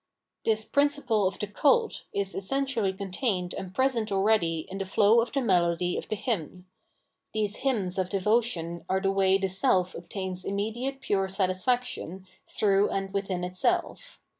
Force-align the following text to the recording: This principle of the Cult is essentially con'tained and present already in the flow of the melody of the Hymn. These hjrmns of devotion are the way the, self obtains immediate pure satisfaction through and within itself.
This 0.45 0.65
principle 0.65 1.27
of 1.27 1.37
the 1.37 1.45
Cult 1.45 2.05
is 2.11 2.33
essentially 2.33 2.91
con'tained 2.91 3.53
and 3.55 3.71
present 3.71 4.11
already 4.11 4.65
in 4.67 4.79
the 4.79 4.85
flow 4.87 5.21
of 5.21 5.31
the 5.31 5.41
melody 5.41 5.95
of 5.95 6.09
the 6.09 6.15
Hymn. 6.15 6.65
These 7.35 7.57
hjrmns 7.57 7.99
of 7.99 8.09
devotion 8.09 8.83
are 8.89 8.99
the 8.99 9.11
way 9.11 9.37
the, 9.37 9.47
self 9.47 9.93
obtains 9.93 10.43
immediate 10.43 11.01
pure 11.01 11.29
satisfaction 11.29 12.25
through 12.47 12.89
and 12.89 13.13
within 13.13 13.43
itself. 13.43 14.19